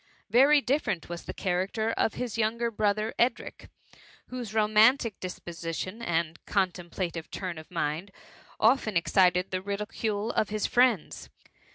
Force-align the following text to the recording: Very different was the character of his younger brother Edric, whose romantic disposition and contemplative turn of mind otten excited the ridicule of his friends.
Very 0.31 0.61
different 0.61 1.09
was 1.09 1.25
the 1.25 1.31
character 1.35 1.91
of 1.91 2.15
his 2.15 2.35
younger 2.35 2.71
brother 2.71 3.13
Edric, 3.19 3.69
whose 4.29 4.51
romantic 4.51 5.19
disposition 5.19 6.01
and 6.01 6.43
contemplative 6.47 7.29
turn 7.29 7.59
of 7.59 7.69
mind 7.69 8.09
otten 8.59 8.97
excited 8.97 9.51
the 9.51 9.61
ridicule 9.61 10.31
of 10.31 10.49
his 10.49 10.65
friends. 10.65 11.29